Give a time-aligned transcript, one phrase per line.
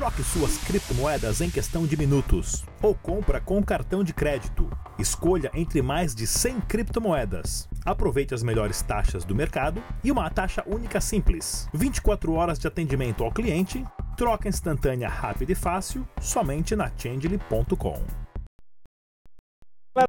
[0.00, 4.66] Troque suas criptomoedas em questão de minutos ou compra com cartão de crédito.
[4.98, 7.68] Escolha entre mais de 100 criptomoedas.
[7.84, 11.68] Aproveite as melhores taxas do mercado e uma taxa única simples.
[11.74, 13.84] 24 horas de atendimento ao cliente,
[14.16, 18.02] troca instantânea rápida e fácil somente na Changely.com.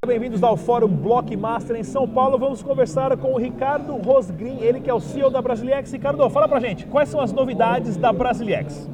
[0.08, 2.40] Bem-vindos ao Fórum Blockmaster em São Paulo.
[2.40, 5.92] Vamos conversar com o Ricardo Rosgrin, ele que é o CEO da Brasiliex.
[5.92, 8.88] Ricardo, fala pra gente, quais são as novidades da Brasiliex?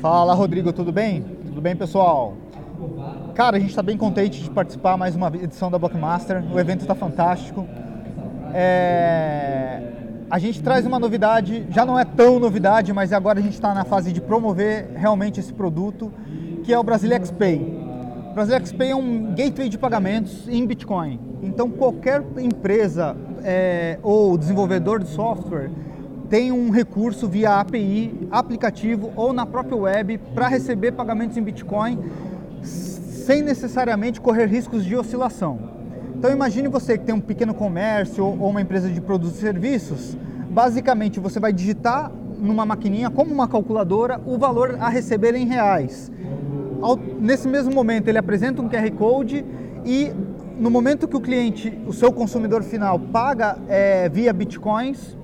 [0.00, 1.20] Fala Rodrigo, tudo bem?
[1.44, 2.34] Tudo bem pessoal?
[3.34, 6.42] Cara, a gente está bem contente de participar mais uma edição da Blockmaster.
[6.50, 7.66] O evento está fantástico.
[8.54, 9.82] É...
[10.30, 13.74] A gente traz uma novidade, já não é tão novidade, mas agora a gente está
[13.74, 16.10] na fase de promover realmente esse produto,
[16.64, 17.58] que é o Brasilex Pay.
[18.30, 21.20] O Brasilex Pay é um gateway de pagamentos em Bitcoin.
[21.42, 25.70] Então qualquer empresa é, ou desenvolvedor de software
[26.30, 31.98] tem um recurso via API, aplicativo ou na própria web para receber pagamentos em Bitcoin
[32.62, 35.58] sem necessariamente correr riscos de oscilação.
[36.16, 40.16] Então imagine você que tem um pequeno comércio ou uma empresa de produtos e serviços,
[40.48, 46.12] basicamente você vai digitar numa maquininha como uma calculadora o valor a receber em reais.
[47.18, 49.44] Nesse mesmo momento ele apresenta um QR Code
[49.84, 50.12] e
[50.56, 55.16] no momento que o cliente, o seu consumidor final, paga é, via bitcoins,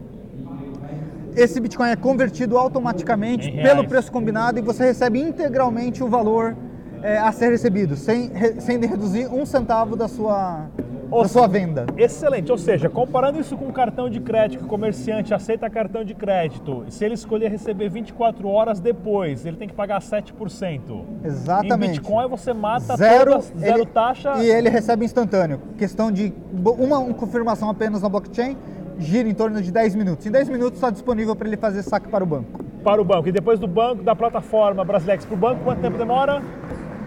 [1.37, 6.57] esse Bitcoin é convertido automaticamente pelo preço combinado e você recebe integralmente o valor
[7.03, 10.67] é, a ser recebido, sem, sem reduzir um centavo da sua,
[11.11, 11.87] ou da sua venda.
[11.97, 16.03] Excelente, ou seja, comparando isso com o cartão de crédito, que o comerciante aceita cartão
[16.03, 21.05] de crédito, se ele escolher receber 24 horas depois, ele tem que pagar 7%.
[21.23, 21.99] Exatamente.
[21.99, 24.35] Em Bitcoin você mata zero, todas, zero ele, taxa.
[24.43, 25.61] E ele recebe instantâneo.
[25.77, 28.57] Questão de uma, uma confirmação apenas na blockchain
[28.99, 30.27] gira em torno de 10 minutos.
[30.27, 32.65] Em 10 minutos está disponível para ele fazer saque para o banco.
[32.83, 33.29] Para o banco.
[33.29, 36.43] E depois do banco, da plataforma Brasilex para o banco, quanto tempo demora?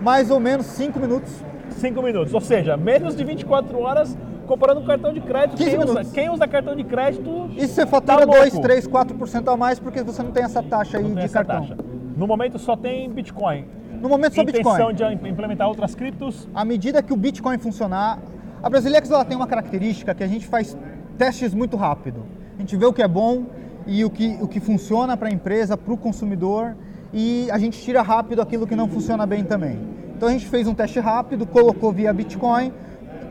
[0.01, 1.31] Mais ou menos 5 minutos.
[1.71, 2.33] 5 minutos.
[2.33, 5.57] Ou seja, menos de 24 horas comparando com cartão de crédito.
[5.57, 7.51] 15 quem, usa, quem usa cartão de crédito.
[7.55, 10.97] E você fatura tá 2, 3, 4% a mais porque você não tem essa taxa
[10.97, 11.61] aí de cartão.
[11.61, 11.77] Taxa.
[12.17, 13.65] No momento só tem Bitcoin.
[14.01, 15.17] No momento só Intenção Bitcoin.
[15.17, 16.47] de implementar outras criptos?
[16.53, 18.19] À medida que o Bitcoin funcionar,
[18.61, 20.75] a Brasilex ela tem uma característica que a gente faz
[21.19, 22.23] testes muito rápido.
[22.55, 23.45] A gente vê o que é bom
[23.85, 26.75] e o que, o que funciona para a empresa, para o consumidor
[27.13, 29.77] e a gente tira rápido aquilo que não funciona bem também.
[30.15, 32.71] Então a gente fez um teste rápido, colocou via Bitcoin,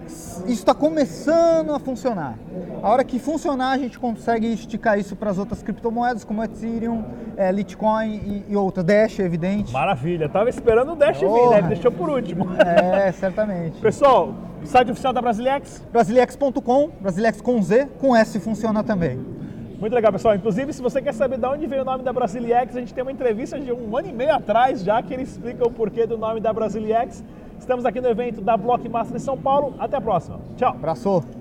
[0.06, 2.38] isso está começando a funcionar.
[2.82, 7.04] A hora que funcionar, a gente consegue esticar isso para as outras criptomoedas, como Ethereum,
[7.37, 8.84] é, Litecoin e, e outras.
[8.84, 9.72] Dash, é evidente.
[9.72, 10.28] Maravilha.
[10.28, 11.69] Tava esperando o Dash oh, vir, né?
[11.69, 12.47] Deixou por último.
[12.54, 13.78] É, certamente.
[13.82, 15.82] Pessoal, site oficial da Brasilex?
[15.92, 19.38] Brasilex.com, Brasilex com Z, com S funciona também.
[19.78, 20.34] Muito legal, pessoal.
[20.34, 23.02] Inclusive, se você quer saber de onde veio o nome da Brasiliex, a gente tem
[23.02, 26.18] uma entrevista de um ano e meio atrás já que ele explica o porquê do
[26.18, 27.22] nome da Brasiliex.
[27.60, 29.74] Estamos aqui no evento da Blockmaster em São Paulo.
[29.78, 30.41] Até a próxima.
[30.56, 30.70] Tchau.
[30.70, 31.38] Abraço.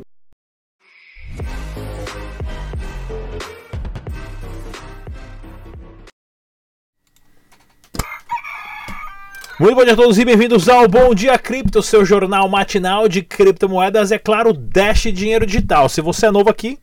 [9.59, 13.23] Muito bom dia a todos e bem-vindos ao Bom Dia Cripto, seu jornal matinal de
[13.23, 15.89] criptomoedas, é claro, Dash Dinheiro Digital.
[15.89, 16.77] Se você é novo aqui,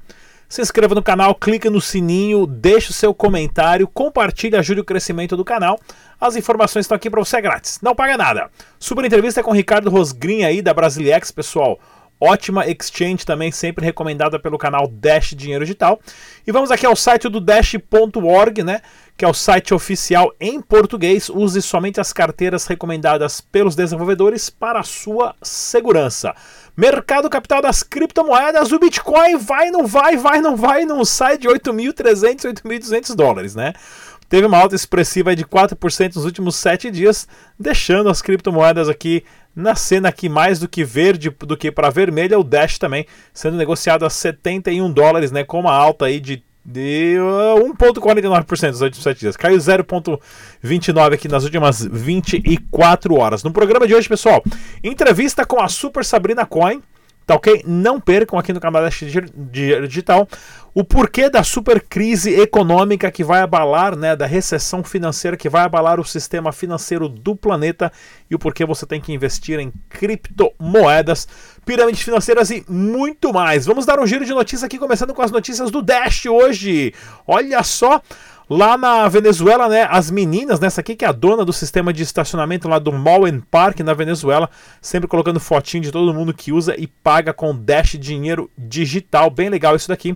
[0.48, 5.36] se inscreva no canal, clique no sininho, deixe o seu comentário, compartilhe, ajude o crescimento
[5.36, 5.78] do canal.
[6.20, 8.50] As informações estão aqui para você grátis, não paga nada.
[8.76, 11.78] Super entrevista com o Ricardo Rosgrin aí da Brasiliex, pessoal.
[12.20, 16.00] Ótima exchange também, sempre recomendada pelo canal Dash Dinheiro Digital.
[16.46, 18.80] E vamos aqui ao site do Dash.org, né?
[19.16, 21.28] Que é o site oficial em português.
[21.28, 26.34] Use somente as carteiras recomendadas pelos desenvolvedores para sua segurança.
[26.76, 31.46] Mercado capital das criptomoedas, o Bitcoin vai, não vai, vai, não vai, não sai de
[31.46, 33.72] 8.300, 8.200 dólares, né?
[34.28, 39.24] Teve uma alta expressiva de 4% nos últimos 7 dias, deixando as criptomoedas aqui
[39.54, 43.56] na cena aqui mais do que verde do que para vermelha, o Dash também sendo
[43.56, 47.16] negociado a 71 dólares, né, com uma alta aí de de
[47.76, 49.36] 1,49% nos últimos 7 dias.
[49.36, 53.44] Caiu 0,29% aqui nas últimas 24 horas.
[53.44, 54.42] No programa de hoje, pessoal,
[54.82, 56.82] entrevista com a Super Sabrina Coin.
[57.26, 57.62] Tá ok?
[57.66, 58.90] Não percam aqui no canal da
[59.86, 60.28] Digital
[60.74, 65.62] o porquê da super crise econômica que vai abalar, né, da recessão financeira que vai
[65.62, 67.92] abalar o sistema financeiro do planeta
[68.28, 71.28] e o porquê você tem que investir em criptomoedas,
[71.64, 73.64] pirâmides financeiras e muito mais.
[73.66, 76.92] Vamos dar um giro de notícias aqui, começando com as notícias do Dash hoje.
[77.24, 78.02] Olha só,
[78.48, 82.02] Lá na Venezuela, né, as meninas, nessa aqui que é a dona do sistema de
[82.02, 84.50] estacionamento lá do and Park na Venezuela,
[84.82, 89.48] sempre colocando fotinho de todo mundo que usa e paga com Dash dinheiro digital, bem
[89.48, 90.14] legal isso daqui.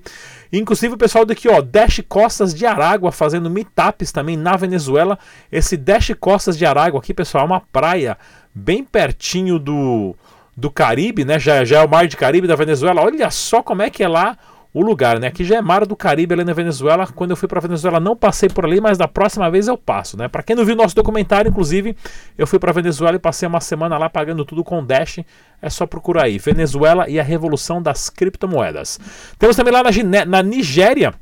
[0.52, 5.18] Inclusive o pessoal daqui, ó, Dash Costas de Aragua fazendo meetups também na Venezuela.
[5.52, 8.16] Esse Dash Costas de Aragua aqui, pessoal, é uma praia
[8.54, 10.14] bem pertinho do
[10.56, 11.38] do Caribe, né?
[11.38, 13.00] Já, já é o mar de Caribe da Venezuela.
[13.00, 14.36] Olha só como é que é lá
[14.72, 15.28] o lugar, né?
[15.28, 17.06] Aqui já é mar do Caribe ali na Venezuela.
[17.06, 20.16] Quando eu fui para Venezuela não passei por ali, mas da próxima vez eu passo,
[20.16, 20.28] né?
[20.28, 21.96] Para quem não viu nosso documentário, inclusive,
[22.36, 25.20] eu fui para Venezuela e passei uma semana lá pagando tudo com Dash.
[25.60, 29.00] É só procurar aí, Venezuela e a revolução das criptomoedas.
[29.38, 31.14] Temos também lá na, na Nigéria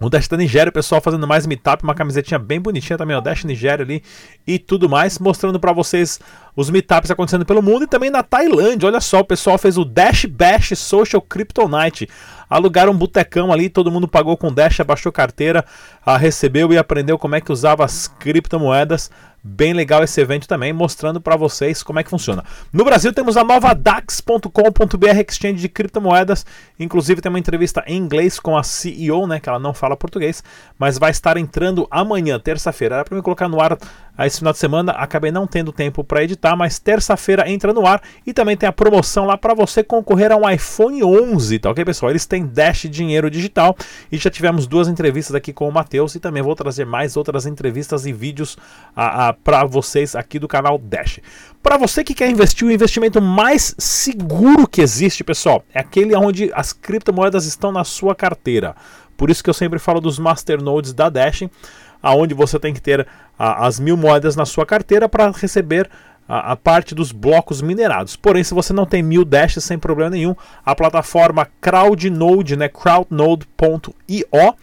[0.00, 3.20] o Dash da Nigéria, o pessoal fazendo mais meetup, uma camisetinha bem bonitinha também, o
[3.20, 4.02] Dash Nigéria ali
[4.46, 6.18] e tudo mais, mostrando para vocês
[6.56, 8.88] os meetups acontecendo pelo mundo e também na Tailândia.
[8.88, 12.08] Olha só, o pessoal fez o Dash Bash Social Crypto Night.
[12.50, 15.64] Alugaram um botecão ali, todo mundo pagou com Dash, abaixou carteira,
[16.04, 19.10] a recebeu e aprendeu como é que usava as criptomoedas.
[19.46, 22.42] Bem legal esse evento também, mostrando para vocês como é que funciona.
[22.72, 26.46] No Brasil temos a nova DAX.com.br exchange de criptomoedas.
[26.80, 30.42] Inclusive tem uma entrevista em inglês com a CEO, né, que ela não fala português,
[30.78, 32.94] mas vai estar entrando amanhã, terça-feira.
[32.94, 33.76] Era para me colocar no ar
[34.20, 38.00] esse final de semana, acabei não tendo tempo para editar, mas terça-feira entra no ar
[38.24, 41.84] e também tem a promoção lá para você concorrer a um iPhone 11, tá OK,
[41.84, 42.10] pessoal?
[42.10, 43.76] Eles têm Dash dinheiro digital
[44.10, 47.44] e já tivemos duas entrevistas aqui com o Matheus e também vou trazer mais outras
[47.44, 48.56] entrevistas e vídeos
[48.94, 51.20] a, a para vocês aqui do canal Dash.
[51.62, 56.50] Para você que quer investir o investimento mais seguro que existe, pessoal, é aquele onde
[56.54, 58.76] as criptomoedas estão na sua carteira.
[59.16, 61.44] Por isso que eu sempre falo dos masternodes da Dash,
[62.02, 63.06] aonde você tem que ter
[63.38, 65.88] a, as mil moedas na sua carteira para receber
[66.28, 68.16] a, a, parte dos blocos minerados.
[68.16, 70.34] Porém, se você não tem mil dashes, sem problema nenhum,
[70.64, 74.54] a plataforma CrowdNode, né, crowdnode.io,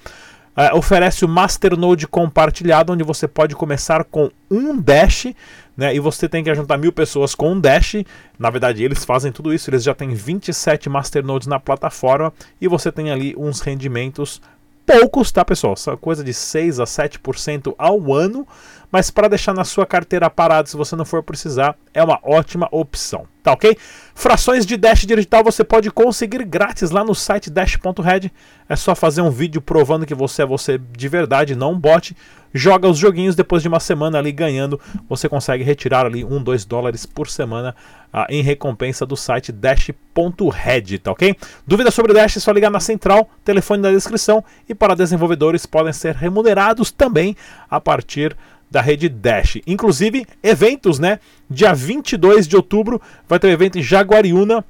[0.56, 5.27] Uh, oferece o Masternode compartilhado, onde você pode começar com um Dash,
[5.77, 5.95] né?
[5.95, 8.03] E você tem que juntar mil pessoas com um Dash.
[8.38, 12.92] Na verdade, eles fazem tudo isso, eles já têm 27 Masternodes na plataforma e você
[12.92, 14.42] tem ali uns rendimentos
[14.92, 15.74] poucos, tá, pessoal?
[15.74, 18.46] Essa coisa de 6 a 7% ao ano,
[18.92, 22.68] mas para deixar na sua carteira parada se você não for precisar, é uma ótima
[22.72, 23.78] opção, tá ok?
[24.14, 28.30] Frações de Dash digital você pode conseguir grátis lá no site dash.red.
[28.68, 32.16] É só fazer um vídeo provando que você é você de verdade, não um bot.
[32.53, 36.65] Joga os joguinhos, depois de uma semana ali ganhando, você consegue retirar ali 1, 2
[36.65, 37.75] dólares por semana
[38.12, 41.36] ah, em recompensa do site dash.red, tá ok?
[41.65, 45.94] Dúvidas sobre Dash é só ligar na central, telefone na descrição e para desenvolvedores podem
[45.94, 47.36] ser remunerados também
[47.69, 48.36] a partir
[48.69, 49.57] da rede Dash.
[49.68, 51.19] Inclusive, eventos, né?
[51.50, 54.63] Dia 22 de outubro vai ter um evento em Jaguariúna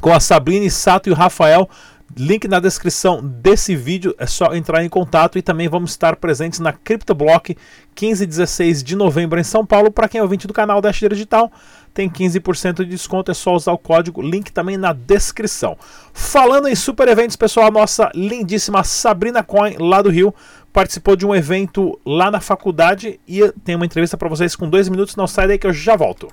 [0.00, 1.68] com a Sabrina Sato e o Rafael.
[2.16, 6.60] Link na descrição desse vídeo, é só entrar em contato e também vamos estar presentes
[6.60, 7.56] na CryptoBlock
[7.94, 9.90] 15 e 16 de novembro em São Paulo.
[9.90, 11.50] Para quem é ouvinte do canal Dash Digital,
[11.94, 15.76] tem 15% de desconto, é só usar o código, link também na descrição.
[16.12, 20.34] Falando em super eventos, pessoal, a nossa lindíssima Sabrina Coin, lá do Rio,
[20.70, 24.88] participou de um evento lá na faculdade e tem uma entrevista para vocês com dois
[24.88, 25.16] minutos.
[25.16, 26.28] Não sai daí que eu já volto.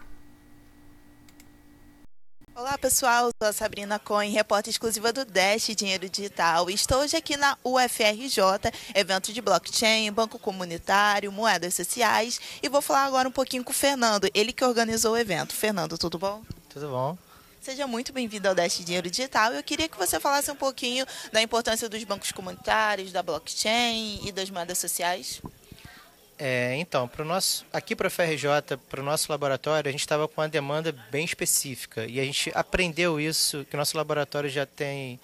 [2.60, 6.70] Olá pessoal, sou a Sabrina Cohen, repórter exclusiva do Dash Dinheiro Digital.
[6.70, 8.38] Estou hoje aqui na UFRJ,
[8.94, 13.74] evento de blockchain, banco comunitário, moedas sociais e vou falar agora um pouquinho com o
[13.74, 15.56] Fernando, ele que organizou o evento.
[15.56, 16.44] Fernando, tudo bom?
[16.68, 17.18] Tudo bom.
[17.62, 19.54] Seja muito bem-vindo ao Dash Dinheiro Digital.
[19.54, 24.34] Eu queria que você falasse um pouquinho da importância dos bancos comunitários, da blockchain e
[24.34, 25.42] das moedas sociais.
[26.42, 30.26] É, então, pro nosso, aqui para o FRJ, para o nosso laboratório, a gente estava
[30.26, 32.06] com uma demanda bem específica.
[32.06, 35.20] E a gente aprendeu isso, que o nosso laboratório já tem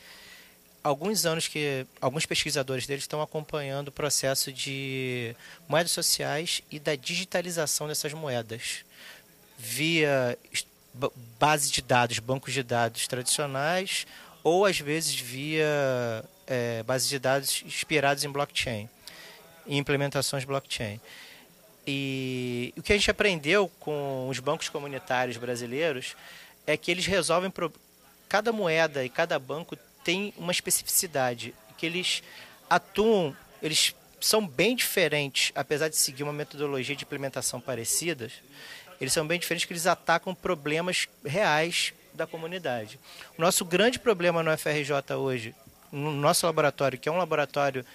[0.83, 5.33] alguns anos que alguns pesquisadores deles estão acompanhando o processo de
[5.69, 8.83] moedas sociais e da digitalização dessas moedas.
[9.57, 10.37] Via
[11.39, 14.05] base de dados, bancos de dados tradicionais,
[14.43, 18.89] ou às vezes via é, bases de dados inspirados em blockchain,
[19.67, 20.99] em implementações blockchain.
[21.87, 26.15] E o que a gente aprendeu com os bancos comunitários brasileiros
[26.65, 27.71] é que eles resolvem pro...
[28.27, 32.23] cada moeda e cada banco tem uma especificidade que eles
[32.69, 38.31] atuam, eles são bem diferentes, apesar de seguir uma metodologia de implementação parecidas
[38.99, 42.99] eles são bem diferentes, que eles atacam problemas reais da comunidade.
[43.37, 45.53] O nosso grande problema no FRJ hoje,
[45.91, 47.85] no nosso laboratório, que é um laboratório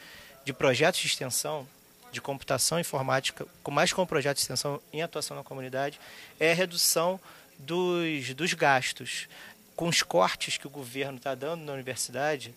[0.50, 1.66] de projetos de extensão,
[2.10, 6.00] de computação informática, mais com projetos de extensão em atuação na comunidade,
[6.40, 7.20] é a redução
[7.56, 9.28] dos, dos gastos.
[9.76, 12.52] Com os cortes que o governo está dando na universidade,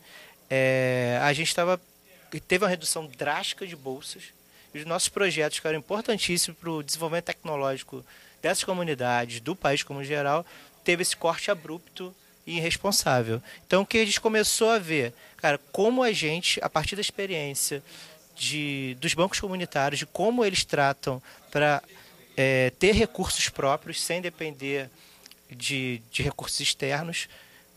[0.49, 1.79] é, a gente estava
[2.47, 4.23] teve uma redução drástica de bolsas.
[4.73, 8.03] E os nossos projetos, que eram importantíssimos para o desenvolvimento tecnológico
[8.41, 10.43] dessas comunidades, do país como geral,
[10.83, 12.13] teve esse corte abrupto
[12.45, 13.41] e irresponsável.
[13.65, 17.01] Então, o que a gente começou a ver, cara, como a gente, a partir da
[17.01, 17.83] experiência
[18.35, 21.21] de, dos bancos comunitários, de como eles tratam
[21.51, 21.81] para
[22.35, 24.89] é, ter recursos próprios sem depender
[25.49, 27.27] de, de recursos externos,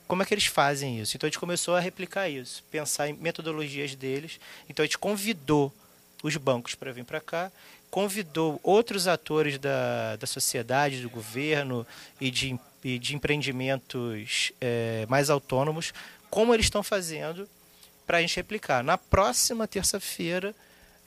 [0.06, 1.16] como é que eles fazem isso?
[1.16, 4.38] Então a gente começou a replicar isso, pensar em metodologias deles.
[4.68, 5.72] Então a gente convidou
[6.22, 7.50] os bancos para vir para cá,
[7.90, 11.86] convidou outros atores da, da sociedade, do governo
[12.20, 15.92] e de, e de empreendimentos é, mais autônomos,
[16.30, 17.48] como eles estão fazendo
[18.06, 18.84] para a gente replicar.
[18.84, 20.54] Na próxima terça-feira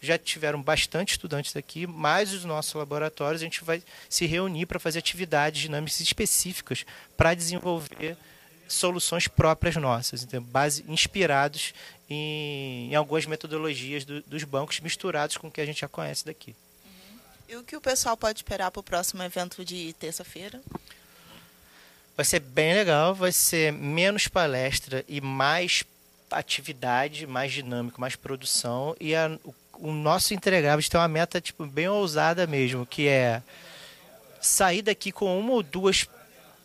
[0.02, 4.78] já tiveram bastante estudantes aqui, mais os nossos laboratórios, a gente vai se reunir para
[4.78, 8.18] fazer atividades dinâmicas específicas para desenvolver
[8.68, 11.74] soluções próprias nossas, então, base, inspirados
[12.10, 16.26] em, em algumas metodologias do, dos bancos misturados com o que a gente já conhece
[16.26, 16.54] daqui.
[17.48, 20.62] E o que o pessoal pode esperar para o próximo evento de terça-feira?
[22.20, 25.86] Vai ser bem legal, vai ser menos palestra e mais
[26.30, 28.94] atividade, mais dinâmico, mais produção.
[29.00, 33.42] E a, o, o nosso entregável tem uma meta tipo, bem ousada mesmo, que é
[34.42, 36.10] sair daqui com uma ou duas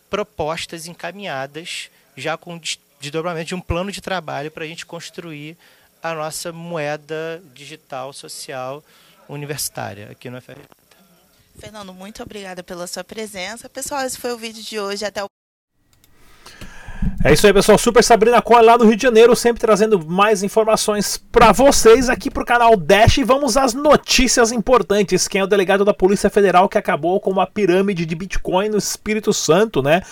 [0.09, 2.59] propostas encaminhadas, já com
[2.99, 5.55] desdobramento de um plano de trabalho para a gente construir
[6.03, 8.83] a nossa moeda digital social
[9.29, 10.65] universitária aqui no FRJ.
[11.57, 13.69] Fernando, muito obrigada pela sua presença.
[13.69, 15.05] Pessoal, esse foi o vídeo de hoje.
[15.05, 15.29] Até o
[17.25, 17.75] é isso aí, pessoal.
[17.75, 22.29] Super Sabrina Cohen lá do Rio de Janeiro, sempre trazendo mais informações para vocês aqui
[22.29, 23.17] pro canal Dash.
[23.17, 25.27] E vamos às notícias importantes.
[25.27, 28.77] Quem é o delegado da Polícia Federal que acabou com uma pirâmide de Bitcoin no
[28.77, 30.03] Espírito Santo, né?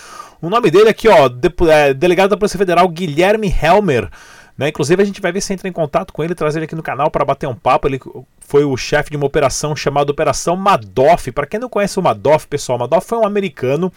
[0.42, 4.10] O nome dele aqui, ó, de, é, delegado da Polícia Federal Guilherme Helmer.
[4.58, 4.70] Né?
[4.70, 6.84] Inclusive a gente vai ver se entra em contato com ele, trazer ele aqui no
[6.84, 7.88] canal para bater um papo.
[7.88, 8.00] Ele
[8.40, 11.32] foi o chefe de uma operação chamada Operação Madoff.
[11.32, 13.92] Para quem não conhece o Madoff, pessoal, Madoff foi um americano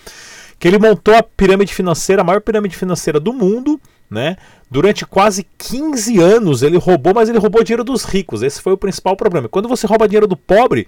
[0.59, 4.37] que ele montou a pirâmide financeira, a maior pirâmide financeira do mundo, né?
[4.71, 8.43] Durante quase 15 anos ele roubou, mas ele roubou dinheiro dos ricos.
[8.43, 9.49] Esse foi o principal problema.
[9.49, 10.87] Quando você rouba dinheiro do pobre,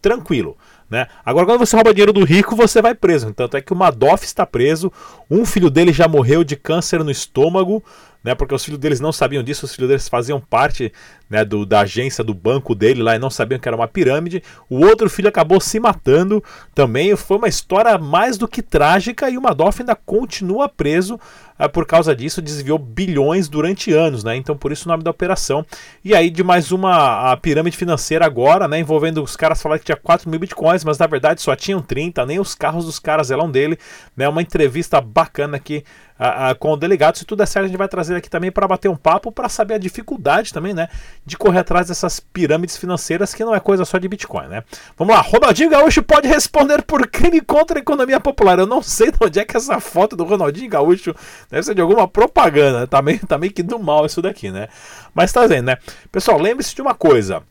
[0.00, 0.56] tranquilo.
[0.90, 1.06] Né?
[1.24, 3.32] Agora, quando você rouba dinheiro do rico, você vai preso.
[3.32, 4.92] Tanto é que o Madoff está preso.
[5.30, 7.82] Um filho dele já morreu de câncer no estômago
[8.24, 8.34] né?
[8.34, 10.90] Porque os filhos deles não sabiam disso, os filhos deles faziam parte
[11.28, 14.42] né, do, da agência do banco dele lá e não sabiam que era uma pirâmide.
[14.68, 16.42] O outro filho acabou se matando
[16.74, 17.14] também.
[17.16, 21.20] Foi uma história mais do que trágica e o Madoff ainda continua preso
[21.56, 24.34] ah, por causa disso, desviou bilhões durante anos, né?
[24.34, 25.64] Então por isso o nome da operação.
[26.04, 28.80] E aí de mais uma a pirâmide financeira agora, né?
[28.80, 32.26] Envolvendo os caras falaram que tinha 4 mil bitcoins, mas na verdade só tinham 30,
[32.26, 33.78] nem os carros dos caras eram dele,
[34.16, 34.28] né?
[34.28, 35.84] Uma entrevista bacana aqui
[36.18, 37.18] a, a, com o delegado.
[37.18, 39.48] Se tudo é certo, a gente vai trazer aqui também para bater um papo, para
[39.48, 40.88] saber a dificuldade também, né?
[41.24, 44.64] De correr atrás dessas pirâmides financeiras, que não é coisa só de Bitcoin, né?
[44.96, 48.58] Vamos lá, Ronaldinho Gaúcho pode responder por crime contra a economia popular.
[48.58, 51.14] Eu não sei de onde é que essa foto do Ronaldinho Gaúcho
[51.50, 52.86] deve ser de alguma propaganda.
[52.86, 54.68] Tá meio, tá meio que do mal isso daqui, né?
[55.14, 55.76] Mas tá vendo, né?
[56.10, 57.42] Pessoal, lembre-se de uma coisa.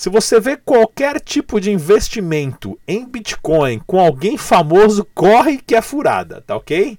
[0.00, 5.82] Se você vê qualquer tipo de investimento em Bitcoin com alguém famoso, corre que é
[5.82, 6.98] furada, tá ok?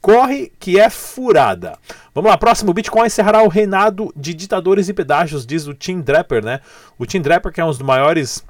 [0.00, 1.78] Corre que é furada.
[2.14, 2.72] Vamos lá, próximo.
[2.72, 6.60] Bitcoin encerrará o reinado de ditadores e pedágios, diz o Tim Draper, né?
[6.98, 8.44] O Tim Draper, que é um dos maiores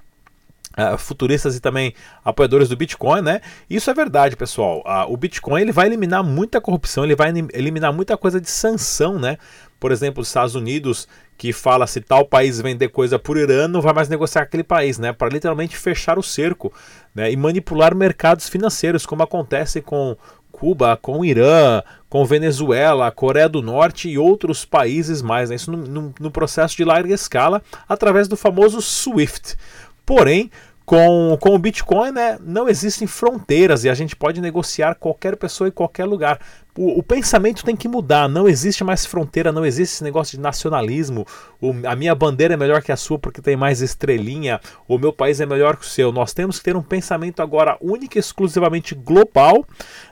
[0.78, 1.92] Uh, futuristas e também
[2.24, 3.40] apoiadores do Bitcoin, né?
[3.68, 4.84] Isso é verdade, pessoal.
[4.86, 9.18] Uh, o Bitcoin ele vai eliminar muita corrupção, ele vai eliminar muita coisa de sanção,
[9.18, 9.36] né?
[9.80, 11.08] Por exemplo, os Estados Unidos
[11.40, 14.98] que fala se tal país vender coisa por Irã, não vai mais negociar aquele país,
[14.98, 15.10] né?
[15.10, 16.70] Para literalmente fechar o cerco,
[17.14, 17.32] né?
[17.32, 20.14] E manipular mercados financeiros, como acontece com
[20.60, 25.48] Cuba, com o Irã, com Venezuela, Coreia do Norte e outros países mais.
[25.48, 25.56] Né?
[25.56, 29.56] Isso no, no, no processo de larga escala através do famoso SWIFT.
[30.04, 30.50] Porém,
[30.90, 35.68] com, com o Bitcoin, né, não existem fronteiras e a gente pode negociar qualquer pessoa
[35.68, 36.40] em qualquer lugar.
[36.76, 40.42] O, o, pensamento tem que mudar, não existe mais fronteira, não existe esse negócio de
[40.42, 41.24] nacionalismo.
[41.60, 45.12] O, a minha bandeira é melhor que a sua porque tem mais estrelinha, o meu
[45.12, 46.10] país é melhor que o seu.
[46.10, 49.64] Nós temos que ter um pensamento agora único e exclusivamente global.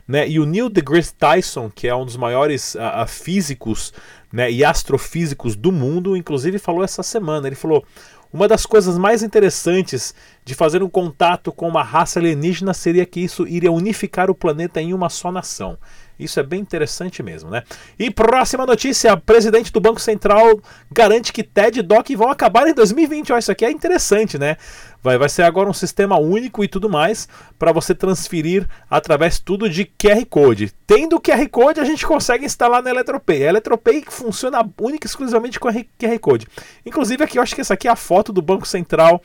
[0.07, 0.29] Né?
[0.29, 3.93] E o Neil deGrasse Tyson, que é um dos maiores uh, físicos
[4.33, 7.85] né, e astrofísicos do mundo, inclusive falou essa semana: ele falou.
[8.33, 13.21] Uma das coisas mais interessantes de fazer um contato com uma raça alienígena seria que
[13.21, 15.79] isso iria unificar o planeta em uma só nação.
[16.19, 17.63] Isso é bem interessante mesmo, né?
[17.99, 22.75] E próxima notícia: presidente do Banco Central garante que TED e DOC vão acabar em
[22.75, 23.33] 2020.
[23.33, 24.57] Olha, isso aqui é interessante, né?
[25.03, 27.29] Vai, vai ser agora um sistema único e tudo mais
[27.59, 30.73] para você transferir através tudo de QR Code.
[30.87, 33.45] Tendo QR Code, a gente consegue instalar na Eletropay.
[33.45, 36.49] A Eletropay funciona única e exclusivamente com QR Code.
[36.85, 39.23] Inclusive aqui eu acho que essa aqui é a foto do Banco Central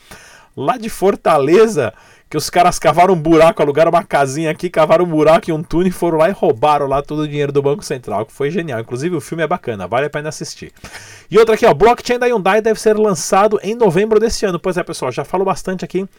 [0.56, 1.94] lá de Fortaleza
[2.34, 5.62] que os caras cavaram um buraco, alugaram uma casinha aqui, cavaram um buraco e um
[5.62, 8.50] túnel e foram lá e roubaram lá todo o dinheiro do Banco Central, que foi
[8.50, 8.80] genial.
[8.80, 10.74] Inclusive o filme é bacana, vale a pena assistir.
[11.30, 14.60] E outra aqui, ó, blockchain da Hyundai deve ser lançado em novembro desse ano.
[14.60, 16.10] Pois é, pessoal, já falo bastante aqui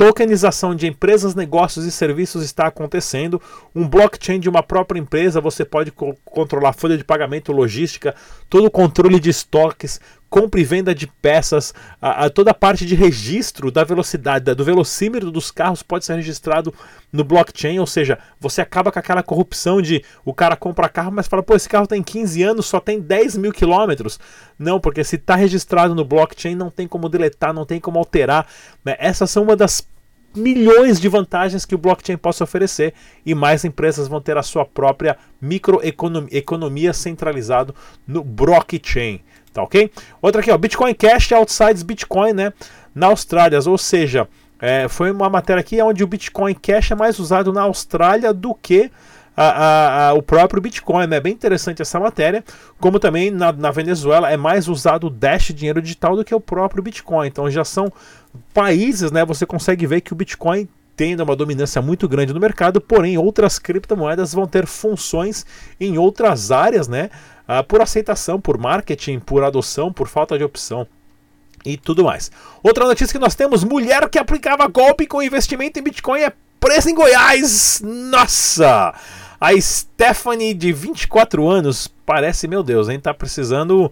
[0.00, 3.38] Tokenização de empresas, negócios e serviços está acontecendo.
[3.76, 8.14] Um blockchain de uma própria empresa, você pode co controlar folha de pagamento, logística,
[8.48, 12.86] todo o controle de estoques, compra e venda de peças, a, a, toda a parte
[12.86, 16.72] de registro da velocidade, do velocímetro dos carros pode ser registrado
[17.12, 21.26] no blockchain, ou seja, você acaba com aquela corrupção de o cara compra carro, mas
[21.26, 24.20] fala, pô, esse carro tem 15 anos, só tem 10 mil quilômetros.
[24.56, 28.46] Não, porque se está registrado no blockchain, não tem como deletar, não tem como alterar.
[28.84, 28.94] Né?
[29.00, 29.84] Essas são uma das
[30.34, 32.94] milhões de vantagens que o blockchain possa oferecer
[33.26, 37.74] e mais empresas vão ter a sua própria microeconomia centralizado
[38.06, 39.20] no blockchain,
[39.52, 39.90] tá ok?
[40.20, 42.52] Outra aqui, ó, Bitcoin Cash outside Bitcoin, né,
[42.94, 44.28] na Austrália, ou seja,
[44.60, 48.54] é, foi uma matéria aqui onde o Bitcoin Cash é mais usado na Austrália do
[48.54, 48.90] que
[49.36, 51.04] a, a, a, o próprio Bitcoin.
[51.04, 51.20] É né?
[51.20, 52.44] bem interessante essa matéria.
[52.78, 56.40] Como também na, na, Venezuela é mais usado o Dash dinheiro digital do que o
[56.40, 57.26] próprio Bitcoin.
[57.26, 57.90] Então já são
[58.52, 59.24] países, né?
[59.24, 60.68] Você consegue ver que o Bitcoin
[61.00, 65.46] tem uma dominância muito grande no mercado, porém outras criptomoedas vão ter funções
[65.80, 67.08] em outras áreas, né?
[67.48, 70.86] Ah, por aceitação, por marketing, por adoção, por falta de opção
[71.64, 72.30] e tudo mais.
[72.62, 76.90] Outra notícia que nós temos: mulher que aplicava golpe com investimento em Bitcoin é presa
[76.90, 77.80] em Goiás.
[77.82, 78.92] Nossa!
[79.40, 83.00] A Stephanie, de 24 anos, parece, meu Deus, hein?
[83.00, 83.90] Tá precisando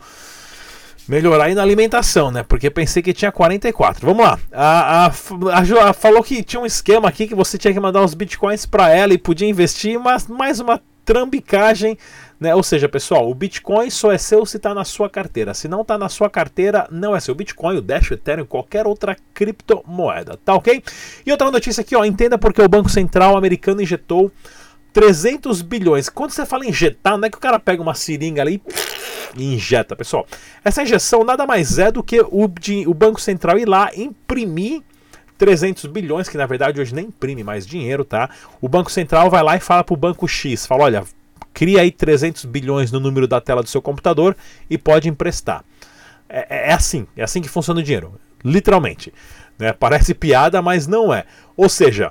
[1.08, 2.42] melhorar aí na alimentação, né?
[2.42, 4.06] Porque pensei que tinha 44.
[4.06, 4.38] Vamos lá.
[4.52, 8.14] A, a, a, falou que tinha um esquema aqui que você tinha que mandar os
[8.14, 11.96] bitcoins para ela e podia investir, mas mais uma trambicagem,
[12.38, 12.54] né?
[12.54, 15.54] Ou seja, pessoal, o Bitcoin só é seu se está na sua carteira.
[15.54, 17.34] Se não está na sua carteira, não é seu.
[17.34, 20.82] Bitcoin, o Dash, o Ethereum, qualquer outra criptomoeda, tá ok?
[21.24, 24.30] E outra notícia aqui, ó, entenda porque o Banco Central americano injetou
[24.98, 26.08] 300 bilhões.
[26.08, 28.60] Quando você fala injetar, não é que o cara pega uma seringa ali
[29.36, 30.26] e injeta, pessoal.
[30.64, 34.82] Essa injeção nada mais é do que o, de, o Banco Central ir lá imprimir
[35.38, 38.28] 300 bilhões, que na verdade hoje nem imprime mais dinheiro, tá?
[38.60, 41.04] O Banco Central vai lá e fala para o Banco X, fala, olha,
[41.54, 44.36] cria aí 300 bilhões no número da tela do seu computador
[44.68, 45.64] e pode emprestar.
[46.28, 49.14] É, é, é assim, é assim que funciona o dinheiro, literalmente.
[49.56, 49.72] Né?
[49.72, 51.24] Parece piada, mas não é.
[51.56, 52.10] Ou seja,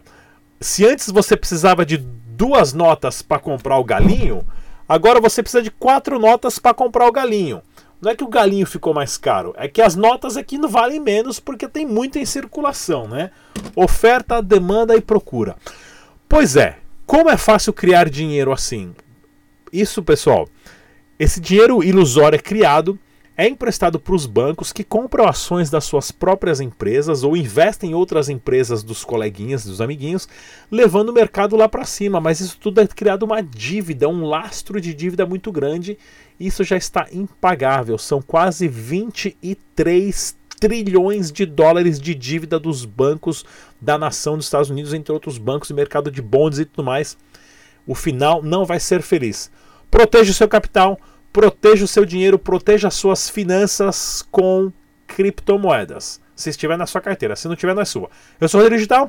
[0.62, 1.98] se antes você precisava de
[2.38, 4.46] duas notas para comprar o galinho,
[4.88, 7.64] agora você precisa de quatro notas para comprar o galinho.
[8.00, 11.00] Não é que o galinho ficou mais caro, é que as notas aqui não valem
[11.00, 13.32] menos porque tem muito em circulação, né?
[13.76, 15.56] Oferta, demanda e procura.
[16.30, 18.94] Pois é, como é fácil criar dinheiro assim?
[19.74, 20.48] Isso, pessoal,
[21.18, 23.00] esse dinheiro ilusório é criado
[23.38, 27.94] é emprestado para os bancos que compram ações das suas próprias empresas ou investem em
[27.94, 30.28] outras empresas dos coleguinhas, dos amiguinhos,
[30.72, 32.20] levando o mercado lá para cima.
[32.20, 36.00] Mas isso tudo é criado uma dívida, um lastro de dívida muito grande.
[36.40, 38.00] Isso já está impagável.
[38.00, 43.46] São quase 23 trilhões de dólares de dívida dos bancos
[43.80, 47.16] da nação dos Estados Unidos, entre outros bancos e mercado de bonds e tudo mais.
[47.86, 49.52] O final não vai ser feliz.
[49.92, 51.00] Proteja o seu capital
[51.38, 54.72] proteja o seu dinheiro, proteja as suas finanças com
[55.06, 56.20] criptomoedas.
[56.36, 58.10] Se estiver na sua carteira, se não estiver, não é sua.
[58.42, 59.06] Eu sou Rodrigo Digital,